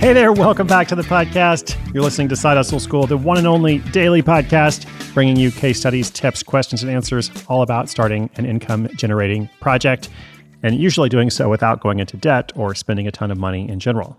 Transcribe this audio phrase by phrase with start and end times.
[0.00, 1.76] Hey there, welcome back to the podcast.
[1.92, 5.78] You're listening to Side Hustle School, the one and only daily podcast bringing you case
[5.78, 10.08] studies, tips, questions, and answers all about starting an income generating project,
[10.62, 13.78] and usually doing so without going into debt or spending a ton of money in
[13.78, 14.16] general.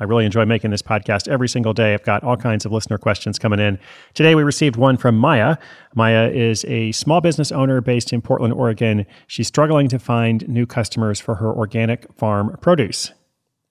[0.00, 1.94] I really enjoy making this podcast every single day.
[1.94, 3.78] I've got all kinds of listener questions coming in.
[4.14, 5.58] Today, we received one from Maya.
[5.94, 9.06] Maya is a small business owner based in Portland, Oregon.
[9.28, 13.12] She's struggling to find new customers for her organic farm produce.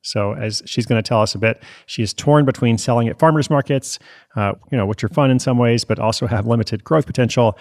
[0.02, 3.50] So, as she's going to tell us a bit, she's torn between selling at farmers
[3.50, 4.00] markets,
[4.36, 7.58] uh, you know, which are fun in some ways, but also have limited growth potential,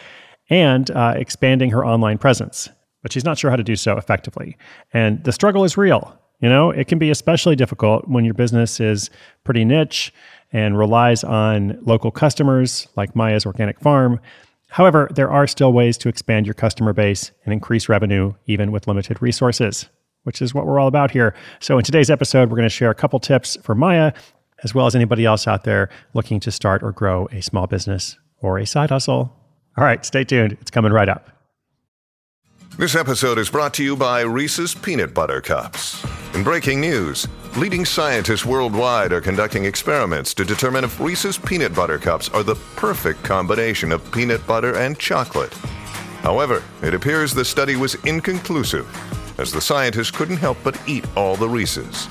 [0.50, 2.68] and uh, expanding her online presence.
[3.02, 4.56] But she's not sure how to do so effectively.
[4.92, 6.16] And the struggle is real.
[6.40, 9.10] You know, it can be especially difficult when your business is
[9.44, 10.12] pretty niche
[10.52, 14.20] and relies on local customers like Maya's Organic Farm.
[14.68, 18.86] However, there are still ways to expand your customer base and increase revenue even with
[18.86, 19.88] limited resources
[20.28, 21.34] which is what we're all about here.
[21.58, 24.12] So, in today's episode, we're going to share a couple tips for Maya,
[24.62, 28.18] as well as anybody else out there looking to start or grow a small business
[28.42, 29.34] or a side hustle.
[29.78, 30.58] All right, stay tuned.
[30.60, 31.30] It's coming right up.
[32.76, 36.04] This episode is brought to you by Reese's Peanut Butter Cups.
[36.34, 41.98] In breaking news, leading scientists worldwide are conducting experiments to determine if Reese's Peanut Butter
[41.98, 45.54] Cups are the perfect combination of peanut butter and chocolate.
[46.20, 48.86] However, it appears the study was inconclusive
[49.38, 52.08] as the scientists couldn't help but eat all the Reese's.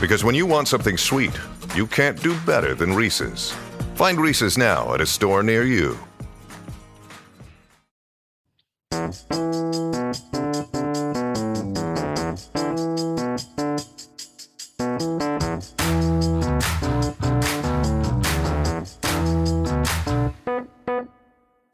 [0.00, 1.32] Because when you want something sweet,
[1.74, 3.52] you can't do better than Reese's.
[3.94, 5.98] Find Reese's now at a store near you.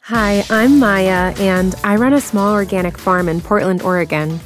[0.03, 4.41] Hi, I'm Maya, and I run a small organic farm in Portland, Oregon.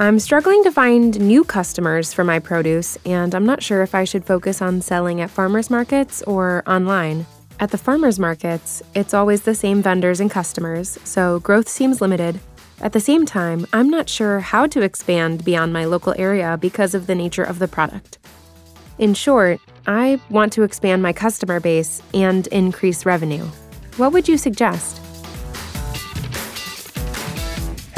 [0.00, 4.04] I'm struggling to find new customers for my produce, and I'm not sure if I
[4.04, 7.26] should focus on selling at farmers markets or online.
[7.60, 12.40] At the farmers markets, it's always the same vendors and customers, so growth seems limited.
[12.80, 16.94] At the same time, I'm not sure how to expand beyond my local area because
[16.94, 18.16] of the nature of the product.
[18.96, 23.44] In short, I want to expand my customer base and increase revenue.
[23.98, 24.99] What would you suggest?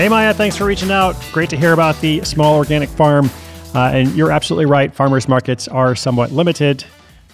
[0.02, 1.14] Hey, Maya, thanks for reaching out.
[1.30, 3.30] Great to hear about the small organic farm.
[3.72, 4.92] Uh, and you're absolutely right.
[4.92, 6.84] Farmers markets are somewhat limited.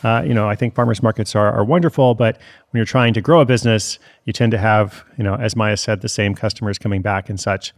[0.05, 3.23] Uh, you know, I think farmers markets are, are wonderful, but when you're trying to
[3.23, 6.77] grow a business, you tend to have, you know, as Maya said, the same customers
[6.77, 7.73] coming back and such.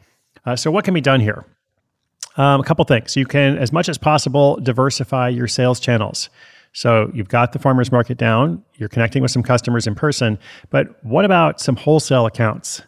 [0.45, 1.47] Uh, so, what can be done here?
[2.37, 3.15] Um, a couple things.
[3.15, 6.31] You can, as much as possible, diversify your sales channels.
[6.73, 10.37] So, you've got the farmers market down, you're connecting with some customers in person,
[10.71, 12.83] but what about some wholesale accounts?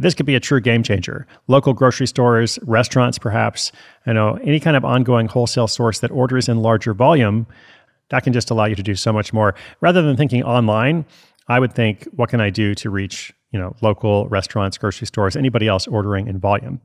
[0.00, 1.26] This could be a true game changer.
[1.48, 3.72] Local grocery stores, restaurants, perhaps,
[4.06, 7.46] you know, any kind of ongoing wholesale source that orders in larger volume,
[8.08, 9.54] that can just allow you to do so much more.
[9.80, 11.04] Rather than thinking online,
[11.48, 15.36] I would think, what can I do to reach, you know, local restaurants, grocery stores,
[15.36, 16.80] anybody else ordering in volume?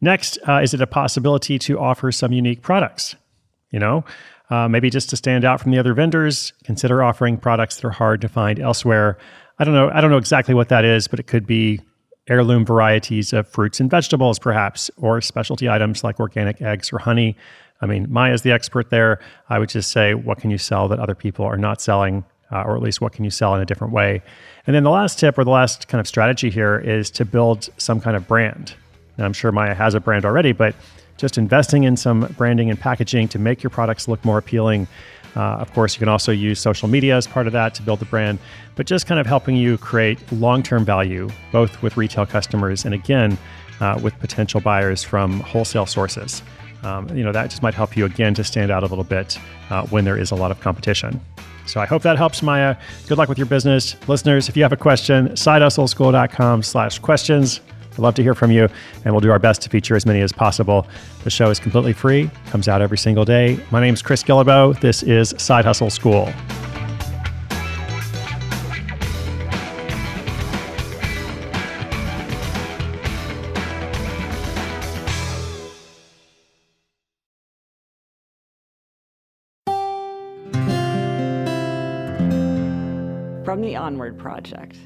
[0.00, 3.16] Next, uh, is it a possibility to offer some unique products?
[3.70, 4.04] You know,
[4.48, 7.90] uh, maybe just to stand out from the other vendors, consider offering products that are
[7.90, 9.18] hard to find elsewhere.
[9.58, 9.90] I don't know.
[9.92, 11.80] I don't know exactly what that is, but it could be
[12.28, 17.36] heirloom varieties of fruits and vegetables, perhaps, or specialty items like organic eggs or honey.
[17.80, 19.20] I mean, Maya's the expert there.
[19.48, 22.24] I would just say, what can you sell that other people are not selling?
[22.50, 24.22] Uh, or at least what can you sell in a different way?
[24.66, 27.68] And then the last tip or the last kind of strategy here is to build
[27.76, 28.74] some kind of brand.
[29.18, 30.74] Now, I'm sure Maya has a brand already, but
[31.18, 34.86] just investing in some branding and packaging to make your products look more appealing
[35.38, 38.00] Uh, of course, you can also use social media as part of that to build
[38.00, 38.40] the brand,
[38.74, 42.92] but just kind of helping you create long term value, both with retail customers and
[42.92, 43.38] again,
[43.80, 46.42] uh, with potential buyers from wholesale sources.
[46.82, 49.38] Um, you know, that just might help you again to stand out a little bit
[49.70, 51.20] uh, when there is a lot of competition.
[51.66, 52.76] So I hope that helps, Maya.
[53.06, 53.96] Good luck with your business.
[54.08, 57.60] Listeners, if you have a question, sidehustleschool.com slash questions.
[57.98, 58.68] I'd love to hear from you,
[59.04, 60.86] and we'll do our best to feature as many as possible.
[61.24, 63.58] The show is completely free, comes out every single day.
[63.72, 64.78] My name is Chris Guillebeau.
[64.80, 66.32] This is Side Hustle School.
[83.44, 84.76] From the Onward Project.